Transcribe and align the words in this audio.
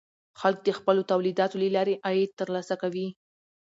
خلک 0.39 0.59
د 0.63 0.69
خپلو 0.77 1.01
تولیداتو 1.11 1.55
له 1.63 1.69
لارې 1.75 2.01
عاید 2.05 2.31
ترلاسه 2.39 2.75
کوي. 2.81 3.07